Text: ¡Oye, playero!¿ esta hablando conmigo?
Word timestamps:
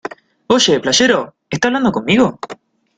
¡Oye, 0.47 0.79
playero!¿ 0.79 1.35
esta 1.51 1.67
hablando 1.67 1.91
conmigo? 1.91 2.39